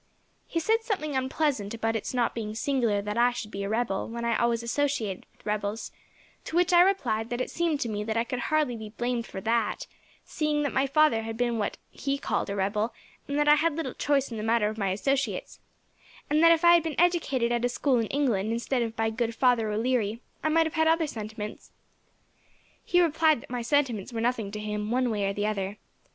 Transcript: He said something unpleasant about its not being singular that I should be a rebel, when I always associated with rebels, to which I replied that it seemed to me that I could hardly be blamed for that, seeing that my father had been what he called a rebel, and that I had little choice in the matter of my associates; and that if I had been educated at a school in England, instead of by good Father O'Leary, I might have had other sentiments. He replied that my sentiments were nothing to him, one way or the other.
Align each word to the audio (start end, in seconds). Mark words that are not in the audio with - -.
He 0.47 0.59
said 0.59 0.81
something 0.81 1.15
unpleasant 1.15 1.75
about 1.75 1.95
its 1.95 2.11
not 2.11 2.33
being 2.33 2.55
singular 2.55 3.03
that 3.03 3.19
I 3.19 3.29
should 3.29 3.51
be 3.51 3.61
a 3.61 3.69
rebel, 3.69 4.09
when 4.09 4.25
I 4.25 4.35
always 4.35 4.63
associated 4.63 5.27
with 5.31 5.45
rebels, 5.45 5.91
to 6.45 6.55
which 6.55 6.73
I 6.73 6.81
replied 6.81 7.29
that 7.29 7.39
it 7.39 7.51
seemed 7.51 7.79
to 7.81 7.87
me 7.87 8.03
that 8.05 8.17
I 8.17 8.23
could 8.23 8.39
hardly 8.49 8.75
be 8.75 8.89
blamed 8.89 9.27
for 9.27 9.39
that, 9.41 9.85
seeing 10.25 10.63
that 10.63 10.73
my 10.73 10.87
father 10.87 11.21
had 11.21 11.37
been 11.37 11.59
what 11.59 11.77
he 11.91 12.17
called 12.17 12.49
a 12.49 12.55
rebel, 12.55 12.95
and 13.27 13.37
that 13.37 13.47
I 13.47 13.53
had 13.53 13.75
little 13.75 13.93
choice 13.93 14.31
in 14.31 14.37
the 14.37 14.43
matter 14.43 14.69
of 14.69 14.77
my 14.79 14.89
associates; 14.89 15.59
and 16.31 16.43
that 16.43 16.51
if 16.51 16.65
I 16.65 16.73
had 16.73 16.81
been 16.81 16.99
educated 16.99 17.51
at 17.51 17.63
a 17.63 17.69
school 17.69 17.99
in 17.99 18.07
England, 18.07 18.51
instead 18.51 18.81
of 18.81 18.95
by 18.95 19.11
good 19.11 19.35
Father 19.35 19.69
O'Leary, 19.69 20.19
I 20.43 20.49
might 20.49 20.65
have 20.65 20.73
had 20.73 20.87
other 20.87 21.05
sentiments. 21.05 21.69
He 22.83 22.99
replied 22.99 23.41
that 23.43 23.51
my 23.51 23.61
sentiments 23.61 24.11
were 24.11 24.19
nothing 24.21 24.49
to 24.49 24.59
him, 24.59 24.89
one 24.89 25.11
way 25.11 25.25
or 25.27 25.33
the 25.33 25.45
other. 25.45 25.77